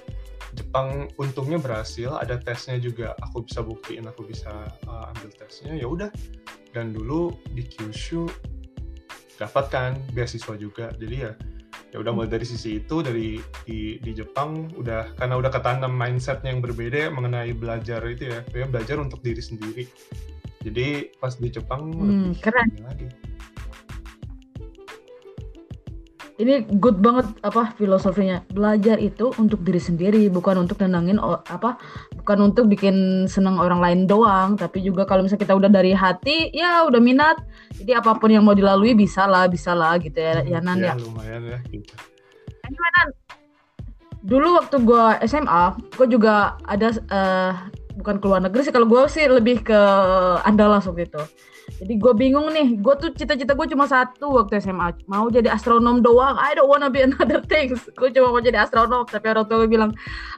[0.56, 4.50] Jepang untungnya berhasil ada tesnya juga aku bisa buktiin aku bisa
[4.88, 6.08] uh, ambil tesnya ya udah
[6.72, 8.28] dan dulu di Kyushu
[9.38, 10.90] dapatkan beasiswa juga.
[10.98, 11.32] Jadi ya
[11.88, 16.52] ya udah mulai dari sisi itu dari di, di Jepang udah karena udah ketanam mindsetnya
[16.52, 19.84] yang berbeda mengenai belajar itu ya, ya belajar untuk diri sendiri.
[20.60, 22.68] Jadi pas di Jepang hmm, lebih keren.
[22.82, 23.06] lagi
[26.38, 31.18] ini good banget apa filosofinya belajar itu untuk diri sendiri bukan untuk nenangin
[31.50, 31.74] apa
[32.14, 36.54] bukan untuk bikin senang orang lain doang tapi juga kalau misalnya kita udah dari hati
[36.54, 37.42] ya udah minat
[37.74, 40.94] jadi apa pun yang mau dilalui bisa lah bisa lah gitu ya ya Nan ya,
[40.94, 41.02] ya.
[41.02, 41.94] lumayan ya gitu.
[42.68, 43.08] Anyway, Nan,
[44.22, 45.64] dulu waktu gue SMA
[45.96, 47.52] gue juga ada uh,
[47.98, 49.80] bukan keluar negeri sih kalau gue sih lebih ke
[50.46, 51.22] Andalas waktu itu.
[51.68, 56.00] Jadi gue bingung nih gue tuh cita-cita gue cuma satu waktu SMA mau jadi astronom
[56.00, 56.40] doang?
[56.40, 57.84] I don't wanna be another things.
[57.92, 59.92] Gue cuma mau jadi astronom tapi orang tua gue bilang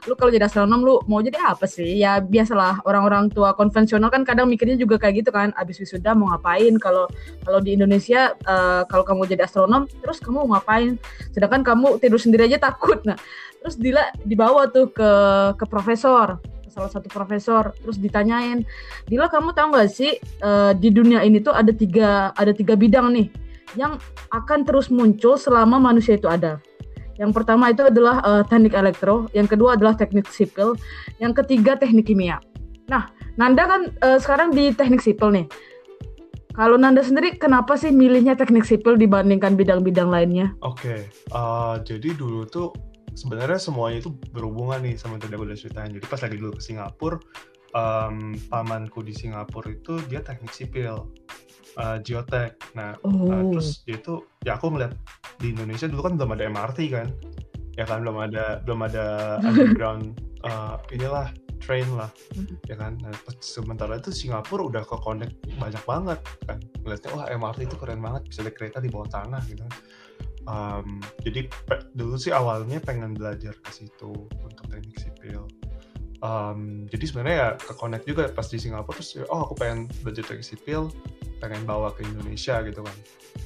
[0.09, 2.03] lu kalau jadi astronom lu mau jadi apa sih?
[2.03, 5.55] Ya biasalah orang-orang tua konvensional kan kadang mikirnya juga kayak gitu kan.
[5.55, 6.75] Abis wisuda mau ngapain?
[6.83, 7.07] Kalau
[7.47, 10.99] kalau di Indonesia uh, kalau kamu jadi astronom terus kamu mau ngapain?
[11.31, 12.99] Sedangkan kamu tidur sendiri aja takut.
[13.07, 13.15] Nah
[13.61, 15.11] terus Dila dibawa tuh ke
[15.55, 18.63] ke profesor salah satu profesor terus ditanyain
[19.11, 23.11] Dila kamu tahu nggak sih uh, di dunia ini tuh ada tiga ada tiga bidang
[23.11, 23.27] nih
[23.75, 23.99] yang
[24.31, 26.63] akan terus muncul selama manusia itu ada
[27.19, 30.73] yang pertama itu adalah uh, teknik elektro yang kedua adalah teknik sipil
[31.19, 32.39] yang ketiga teknik kimia
[32.87, 35.47] nah Nanda kan uh, sekarang di teknik sipil nih
[36.51, 40.51] kalau Nanda sendiri, kenapa sih milihnya teknik sipil dibandingkan bidang-bidang lainnya?
[40.59, 40.99] Oke, okay.
[41.31, 42.75] uh, jadi dulu tuh
[43.13, 45.91] sebenarnya semuanya itu berhubungan nih sama tadi aku udah ceritain.
[45.91, 47.17] Jadi pas lagi dulu ke Singapura,
[47.75, 51.07] um, pamanku di Singapura itu dia teknik sipil,
[51.79, 52.55] uh, geotek.
[52.75, 53.31] Nah, uh, oh.
[53.31, 54.95] uh, terus dia itu ya aku ngeliat
[55.39, 57.07] di Indonesia dulu kan belum ada MRT kan,
[57.75, 59.05] ya kan belum ada belum ada
[59.47, 60.15] underground
[60.47, 62.57] uh, inilah train lah, mm-hmm.
[62.65, 62.97] ya kan.
[63.05, 66.19] Nah, sementara itu Singapura udah ke connect banyak banget
[66.49, 66.57] kan.
[66.81, 69.61] Ngeliatnya wah MRT itu keren banget bisa ada kereta di bawah tanah gitu.
[70.49, 71.45] Um, jadi
[71.93, 75.45] dulu sih awalnya pengen belajar ke situ untuk teknik sipil.
[76.21, 80.21] Um, jadi sebenarnya ya ke connect juga pas di Singapura terus oh aku pengen belajar
[80.25, 80.93] teknik sipil
[81.41, 82.97] pengen bawa ke Indonesia gitu kan.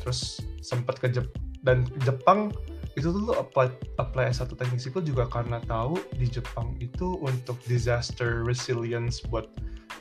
[0.04, 1.32] Terus sempat ke Jep
[1.64, 2.52] dan Jepang
[2.96, 3.68] itu tuh apply
[4.00, 9.52] apply S1 teknik sipil juga karena tahu di Jepang itu untuk disaster resilience buat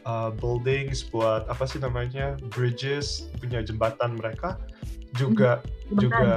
[0.06, 4.60] uh, buildings buat apa sih namanya bridges punya jembatan mereka
[5.14, 6.00] juga Bahkan.
[6.00, 6.30] juga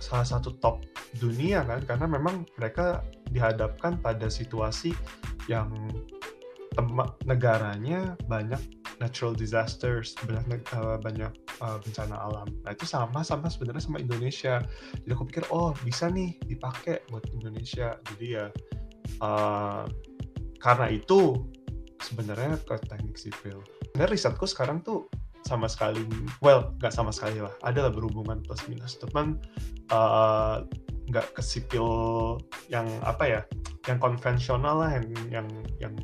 [0.00, 0.82] salah satu top
[1.20, 4.96] dunia kan karena memang mereka dihadapkan pada situasi
[5.46, 5.68] yang
[7.28, 8.60] negaranya banyak
[8.96, 12.48] natural disasters banyak eh, banyak eh, bencana alam.
[12.62, 14.62] Nah itu sama sama sebenarnya sama Indonesia.
[15.02, 17.98] Jadi aku pikir oh bisa nih dipakai buat Indonesia.
[18.14, 18.46] Jadi ya
[19.20, 19.84] eh,
[20.62, 21.50] karena itu
[22.00, 23.60] sebenarnya ke teknik sipil.
[23.92, 25.10] Sebenarnya risetku sekarang tuh
[25.42, 26.02] sama sekali
[26.40, 29.38] well nggak sama sekali lah ada lah berhubungan plus minus teman
[29.90, 30.56] eh,
[31.10, 31.86] nggak ke sipil
[32.70, 33.40] yang apa ya
[33.90, 35.46] yang konvensional lah yang yang
[35.82, 35.94] yang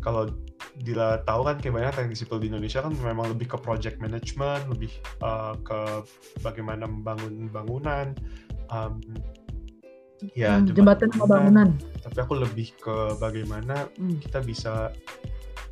[0.00, 0.28] kalau
[0.74, 4.66] Dila tahu kan kayak banyak teknik sipil di Indonesia kan memang lebih ke project management
[4.66, 4.90] lebih
[5.22, 5.80] eh, ke
[6.42, 8.10] bagaimana membangun bangunan
[8.74, 8.98] um,
[10.34, 11.68] ya Hmm, jembatan sama bangunan.
[12.00, 14.18] tapi aku lebih ke bagaimana Hmm.
[14.18, 14.90] kita bisa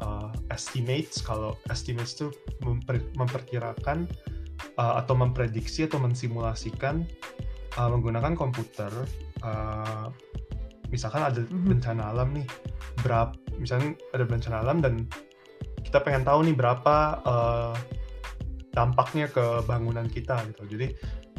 [0.03, 2.29] uh, estimates kalau estimates itu
[2.61, 4.11] memper- memperkirakan
[4.77, 7.07] uh, atau memprediksi atau mensimulasikan
[7.79, 8.91] uh, menggunakan komputer
[9.47, 10.11] uh,
[10.93, 11.73] misalkan ada Mhm.
[11.73, 12.47] bencana alam nih
[13.01, 14.95] berapa misalnya ada bencana alam dan
[15.83, 17.75] kita pengen tahu nih berapa uh,
[18.73, 20.87] dampaknya ke bangunan kita gitu jadi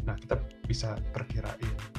[0.04, 0.36] nah kita
[0.68, 1.93] bisa perkirain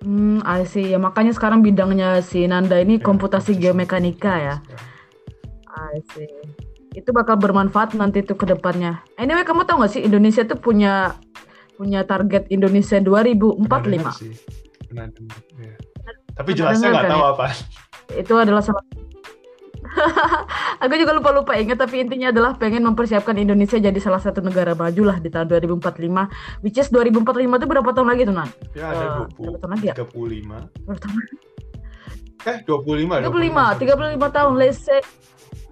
[0.00, 0.92] Hmm, I see.
[0.92, 4.56] Ya makanya sekarang bidangnya si Nanda ini Ya, komputasi geomekanika ya.
[5.70, 6.28] I see.
[6.96, 9.04] Itu bakal bermanfaat nanti tuh ke depannya.
[9.14, 11.14] Anyway, kamu tahu nggak sih Indonesia tuh punya
[11.76, 14.20] punya target Indonesia Pernah dengar 2045.
[14.20, 14.32] sih.
[14.88, 15.74] Pernah dengar, ya.
[16.34, 17.30] Tapi jelasnya nggak kan tahu ya?
[17.32, 17.46] apa.
[18.10, 18.84] Itu adalah salah
[20.82, 25.02] Aku juga lupa-lupa ingat tapi intinya adalah pengen mempersiapkan Indonesia jadi salah satu negara maju
[25.04, 26.62] lah di tahun 2045.
[26.64, 28.48] Which is 2045 itu berapa tahun lagi tuh, Nan?
[28.72, 29.94] Ya Eh, ada berapa 20, tahun lagi ya?
[29.98, 30.58] 35.
[30.86, 31.14] Berapa tahun?
[32.40, 35.00] Eh 25, 35, 35 tahun, let's say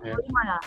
[0.05, 0.15] Ya.
[0.15, 0.59] 25 ya.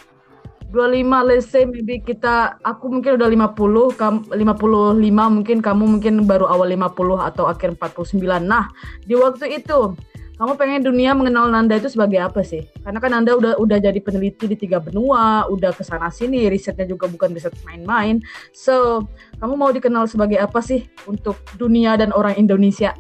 [0.72, 6.48] 25 let's say maybe kita aku mungkin udah 50, kamu 55 mungkin kamu mungkin baru
[6.48, 8.48] awal 50 atau akhir 49.
[8.48, 8.72] Nah,
[9.04, 10.00] di waktu itu
[10.42, 12.66] kamu pengen dunia mengenal Nanda itu sebagai apa sih?
[12.82, 16.90] Karena kan Nanda udah udah jadi peneliti di tiga benua, udah ke sana sini, risetnya
[16.90, 18.18] juga bukan riset main-main.
[18.50, 19.06] So,
[19.38, 22.98] kamu mau dikenal sebagai apa sih untuk dunia dan orang Indonesia?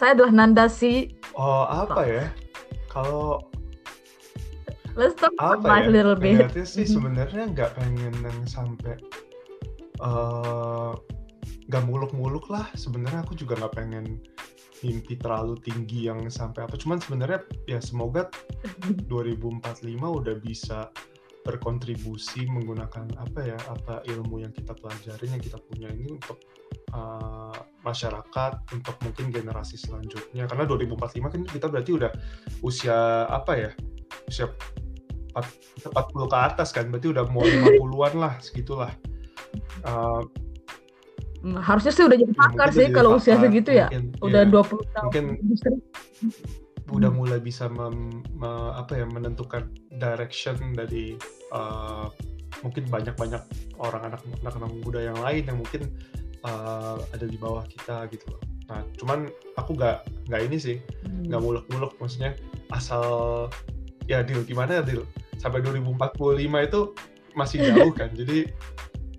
[0.00, 2.26] Saya adalah Nanda si Oh apa ya?
[2.88, 3.44] Kalau
[4.96, 5.88] Let's talk about apa life ya?
[5.88, 6.40] a little bit.
[6.40, 6.92] Pengennya sih Mhm.
[6.96, 8.96] sebenarnya nggak pengen yang sampai
[10.00, 10.92] eh,
[11.68, 12.64] nggak muluk-muluk lah.
[12.72, 14.24] Sebenarnya aku juga nggak pengen
[14.82, 16.74] mimpi terlalu tinggi yang sampai apa.
[16.76, 18.28] Cuman sebenarnya ya semoga
[19.10, 19.62] 2045
[19.98, 20.90] udah bisa
[21.42, 26.38] berkontribusi menggunakan apa ya apa ilmu yang kita pelajarin yang kita punya ini untuk
[26.94, 30.46] uh, masyarakat untuk mungkin generasi selanjutnya.
[30.46, 32.10] Karena 2045 kan kita berarti udah
[32.62, 33.70] usia apa ya
[34.30, 34.46] usia
[35.34, 36.86] 4, 40 ke atas kan.
[36.94, 38.92] Berarti udah mau 50-an lah segitulah.
[39.82, 40.22] Uh,
[41.42, 43.90] Hmm, Harusnya sih udah jadi ya pakar sih kalau usia segitu ya.
[43.90, 45.74] mungkin, Udah ya, 20 tahun mungkin industri.
[46.88, 47.18] udah Hmm.
[47.18, 51.16] mulai bisa mem- me- apa ya menentukan direction dari
[51.50, 52.06] uh,
[52.60, 53.42] mungkin banyak-banyak
[53.80, 55.88] orang anak anak muda yang lain yang mungkin
[56.42, 58.42] uh, ada di bawah kita gitu loh.
[58.68, 59.26] Nah, cuman
[59.56, 59.96] aku nggak
[60.30, 61.26] nggak ini sih Hmm.
[61.26, 62.38] nggak muluk-muluk maksudnya
[62.70, 63.46] asal
[64.06, 65.02] ya deal gimana ya deal
[65.38, 66.06] sampai 2045
[66.62, 66.80] itu
[67.32, 68.50] masih jauh kan jadi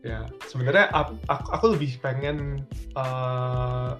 [0.04, 2.68] ya sebenarnya ap- aku, aku lebih pengen
[3.00, 3.96] uh,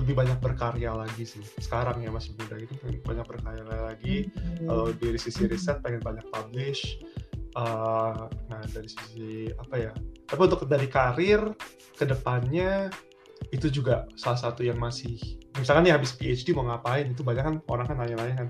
[0.00, 4.32] lebih banyak berkarya lagi sih sekarang ya masih muda gitu pengen banyak berkarya lagi.
[4.32, 4.66] Hmm.
[4.66, 6.98] kalau dari sisi riset pengen banyak publish
[7.54, 9.92] uh, nah dari sisi apa ya
[10.26, 11.52] tapi untuk dari karir
[11.94, 12.90] ke depannya
[13.52, 15.20] itu juga salah satu yang masih
[15.60, 18.48] misalkan nih habis PhD mau ngapain itu banyak kan orang kan nanya-nanya kan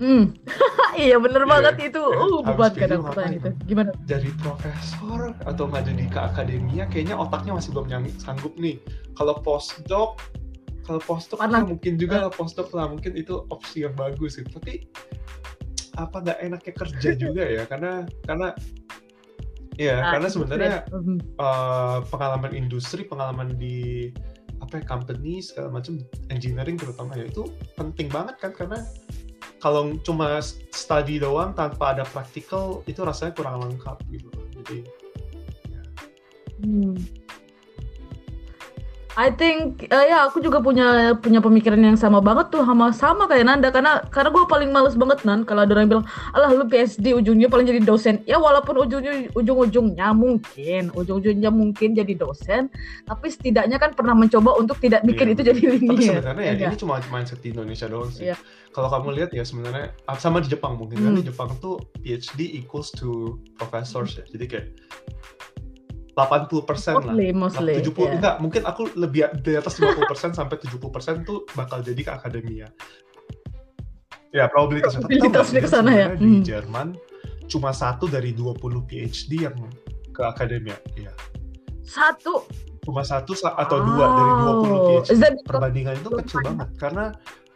[0.00, 0.32] Hmm.
[0.96, 2.00] iya bener Iya, banget itu.
[2.00, 2.24] kan?
[2.24, 3.50] Uh, beban kadang pertanyaan itu.
[3.68, 3.90] Gimana?
[4.08, 8.80] jadi profesor atau nggak jadi ke akademia kayaknya otaknya masih belum yang sanggup nih
[9.12, 10.16] kalau postdoc
[10.88, 11.62] kalau postdoc Panas.
[11.62, 14.88] ya mungkin juga lah postdoc lah mungkin itu opsi yang bagus gitu tapi
[15.94, 18.48] apa nggak enaknya kerja juga ya karena karena
[19.76, 20.74] ya Nah, karena sebenarnya
[21.40, 24.08] uh, pengalaman industri, pengalaman di
[24.60, 25.96] apa ya, company segala macam
[26.28, 27.48] engineering terutama ya itu
[27.80, 28.76] penting banget kan karena
[29.60, 30.40] kalau cuma
[30.72, 34.46] study doang tanpa ada praktikal itu rasanya kurang lengkap gitu loh.
[34.60, 34.78] Jadi
[36.60, 36.92] Hmm.
[39.18, 43.26] I think uh, ya aku juga punya punya pemikiran yang sama banget tuh sama sama
[43.26, 46.62] kayak Nanda karena karena gue paling males banget nan kalau ada orang bilang alah lu
[46.70, 52.70] PhD ujungnya paling jadi dosen ya walaupun ujungnya ujung-ujungnya mungkin ujung-ujungnya mungkin jadi dosen
[53.02, 55.90] tapi setidaknya kan pernah mencoba untuk tidak bikin Iya, itu jadi linear.
[55.90, 58.30] Tapi sebenarnya ya, Ya ini cuma mindset di Indonesia doang sih.
[58.30, 58.38] Iya.
[58.70, 61.18] Kalau kamu lihat ya sebenarnya ah, sama di Jepang mungkin kan Hmm.
[61.18, 63.10] di Jepang tuh PhD equals to
[63.54, 64.24] professors ya.
[64.28, 64.66] Jadi kayak
[66.14, 66.62] 80%
[67.00, 67.10] lah.
[67.10, 67.74] Mostly, mostly.
[67.80, 68.12] 70 ya.
[68.12, 70.86] enggak, mungkin aku lebih di atas 50% sampai 70%
[71.22, 72.68] tuh bakal jadi ke akademia.
[74.30, 76.06] Ya, nggak, Probabilitasnya ke sana ya?
[76.12, 76.42] Di Hmm.
[76.42, 76.88] Jerman
[77.46, 78.54] cuma satu dari 20
[78.84, 79.56] PhD yang
[80.08, 80.78] ke akademia.
[80.94, 81.10] Iya.
[81.82, 82.46] Satu.
[82.80, 85.18] Cuma satu sa- atau dua dari 20 Oh, PhD.
[85.18, 87.04] that Perbandingan itu kecil banget karena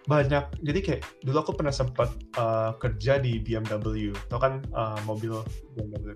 [0.04, 5.40] banyak jadi kayak dulu aku pernah sempat uh, kerja di BMW tau kan uh, mobil
[5.72, 6.12] BMW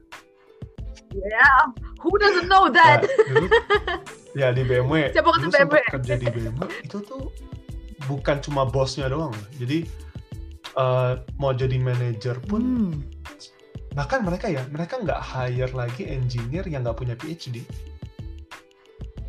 [1.08, 1.72] Yeah,
[2.04, 3.08] who doesn't know Nah, that?
[3.32, 3.48] dulu
[4.36, 5.80] ya di BMW Siapa dulu kata BMW?
[5.80, 7.32] sempat kerja di BMW itu tuh
[8.04, 9.88] bukan cuma bosnya doang jadi
[10.76, 12.92] uh, mau jadi manajer pun Hmm.
[13.96, 17.64] bahkan mereka ya mereka nggak hire lagi engineer yang nggak punya PhD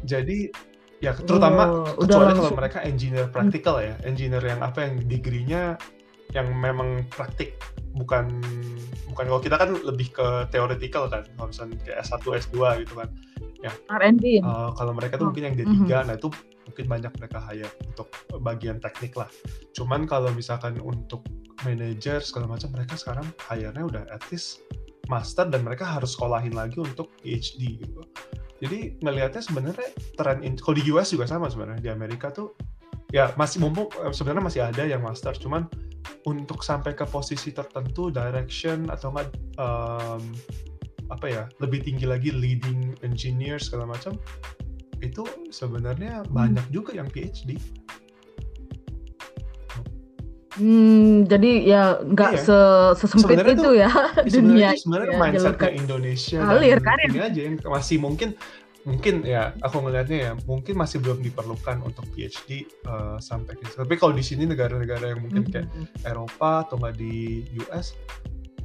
[0.04, 0.52] jadi
[1.00, 3.96] ya terutama Oh, udah kecuali kalau mereka engineer praktikal ya.
[4.04, 5.80] Engineer yang apa yang degree-nya
[6.36, 7.58] yang memang praktik
[7.98, 8.30] bukan
[9.10, 9.26] bukan.
[9.26, 13.10] Kalau kita kan lebih ke theoretical kan kalau misalnya kayak S1 S2 gitu kan.
[13.92, 14.40] R&D.
[14.40, 16.32] Uh, kalau mereka tuh Oh, mungkin yang D3 nah itu
[16.70, 18.08] mungkin banyak mereka hire untuk
[18.40, 19.28] bagian teknik lah.
[19.76, 21.26] Cuman kalau misalkan untuk
[21.68, 24.64] manager segala macam mereka sekarang hire-nya udah at least
[25.12, 28.06] master dan mereka harus sekolahin lagi untuk PhD gitu
[28.60, 31.80] jadi ngelihatnya sebenarnya tren in, kalau di US juga sama sebenarnya.
[31.80, 32.60] Di Amerika tuh
[33.10, 35.32] ya masih mumpung eh, sebenarnya masih ada yang master.
[35.40, 35.66] Cuman
[36.28, 40.24] untuk sampai ke posisi tertentu direction atau enggak um,
[41.10, 44.14] apa ya lebih tinggi lagi leading engineer segala macam
[45.00, 47.56] itu sebenarnya banyak juga yang PhD
[50.52, 52.42] Hmm, jadi ya nggak Iya.
[52.42, 52.58] se
[52.98, 53.90] sesempit Sebenarnya itu tuh- ya
[54.26, 54.28] dunia.
[54.28, 55.70] sebenarnya sebenarnya ya, mindsetnya.
[55.72, 57.08] Indonesia Karir, dan karir.
[57.08, 58.30] ini aja yang masih mungkin
[58.82, 63.94] mungkin ya aku ngelihatnya ya mungkin masih belum diperlukan untuk PhD uh, sampai ke tapi
[63.94, 65.86] kalau di sini negara-negara yang mungkin kayak Hmm.
[66.02, 67.16] Eropa atau nggak di
[67.60, 67.94] US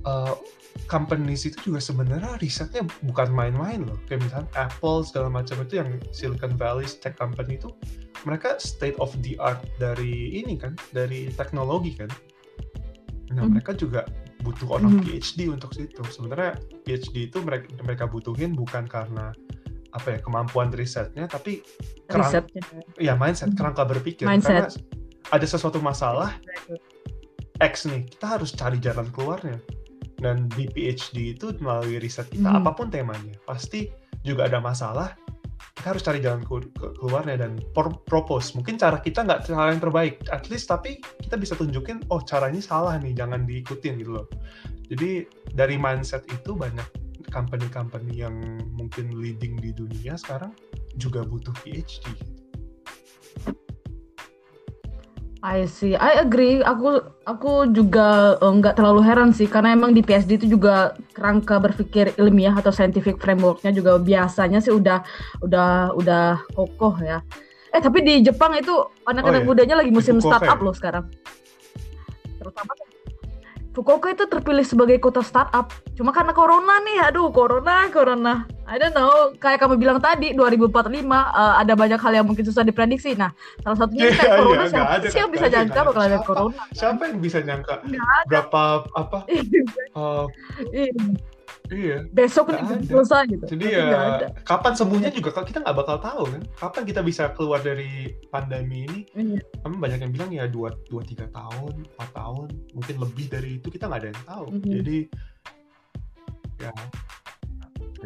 [0.05, 0.35] uh,
[0.91, 5.89] companies itu juga sebenarnya risetnya bukan main-main loh kayak misalnya Apple segala macam itu yang
[6.11, 7.71] Silicon Valley tech company itu
[8.27, 12.11] mereka state of the art dari ini kan dari teknologi kan
[13.33, 13.57] nah Mhm.
[13.57, 14.05] mereka juga
[14.45, 15.03] butuh orang Mhm.
[15.09, 19.33] PhD untuk situ sebenarnya PhD itu mereka mereka butuhin bukan karena
[19.95, 21.63] apa ya kemampuan risetnya tapi
[22.11, 22.63] kerang, Risetnya.
[22.99, 23.57] ya mindset Mhm.
[23.57, 24.69] kerangka berpikir Mindset.
[24.69, 24.69] karena
[25.33, 26.37] ada sesuatu masalah
[27.55, 29.57] X nih, kita harus cari jalan keluarnya.
[30.25, 32.65] Dan di PhD itu melalui riset kita, Mhm.
[32.65, 33.93] apa pun temanya, pasti
[34.25, 35.13] juga ada masalah.
[35.77, 37.61] Kita harus cari jalan ke- ke- keluarnya dan
[38.09, 38.57] propose.
[38.57, 42.65] Mungkin cara kita nggak cara yang terbaik, at least tapi kita bisa tunjukin, oh caranya
[42.65, 44.27] salah nih, jangan diikutin gitu loh.
[44.89, 46.89] Jadi dari mindset itu banyak
[47.29, 48.33] company-company yang
[48.73, 50.57] mungkin leading di dunia sekarang
[50.97, 52.07] juga butuh PhD.
[55.45, 56.65] I see, I agree.
[56.65, 61.61] Aku aku juga eh, nggak terlalu heran sih karena emang di PhD itu juga kerangka
[61.61, 65.05] berpikir ilmiah atau scientific frameworknya juga biasanya sih udah
[65.45, 67.21] udah udah kokoh ya.
[67.77, 68.73] Eh tapi di Jepang itu
[69.05, 69.49] anak-anak Oh, iya.
[69.53, 70.65] mudanya lagi musim Fukuoka startup ya?
[70.65, 71.05] loh sekarang.
[72.41, 72.73] Terutama
[73.77, 75.77] Fukuoka itu terpilih sebagai kota startup.
[75.93, 78.49] Cuma karena corona nih, aduh corona, corona.
[78.65, 82.65] I don't know, kayak kamu bilang tadi 2045 eh, ada banyak hal yang mungkin susah
[82.65, 83.13] diprediksi.
[83.13, 85.73] Nah, salah satunya Iya, kayak iya, corona nggak siapa ada, sih yang bisa ada, jangka
[85.75, 86.63] nggak bakal ada corona?
[86.73, 87.75] Siapa yang bisa nyangka
[88.29, 88.63] berapa
[88.97, 89.19] apa?
[90.77, 90.91] eh,
[91.73, 92.05] Iya.
[92.13, 92.77] Besok nih ada.
[92.85, 93.45] selesai gitu.
[93.57, 94.27] Jadi Tapi ya ada.
[94.45, 96.43] kapan sembuhnya juga kalau kita nggak bakal tahu kan.
[96.61, 99.01] Kapan kita bisa keluar dari pandemi ini?
[99.17, 99.41] Iya.
[99.65, 103.69] Kami banyak yang bilang ya dua dua tiga tahun, empat tahun, mungkin lebih dari itu
[103.73, 104.47] kita nggak ada yang tahu.
[104.53, 104.69] Mhm.
[104.77, 104.99] Jadi
[106.61, 106.73] ya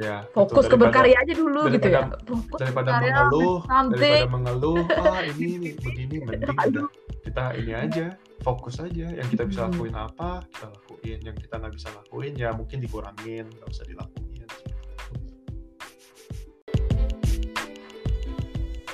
[0.00, 2.00] ya Fokus itu ke berkarya aja dulu gitu ya.
[2.02, 4.00] daripada- Fokus daripada berkarya, mengeluh something.
[4.00, 6.86] daripada mengeluh ah ini nih begini mending udah
[7.20, 8.06] kita ini aja
[8.38, 9.72] fokus aja yang kita bisa Hmm.
[9.72, 14.26] lakuin apa kita lakuin yang kita nggak bisa lakuin ya mungkin dikurangin nggak usah dilakuin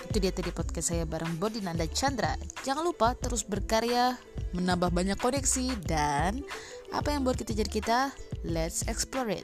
[0.07, 2.39] Itu dia tadi podcast saya bareng Bodinanda Chandra.
[2.63, 4.15] Jangan lupa terus berkarya,
[4.53, 6.39] menambah banyak koneksi, dan
[6.91, 7.99] apa yang buat kita jadi kita,
[8.45, 9.43] let's explore it.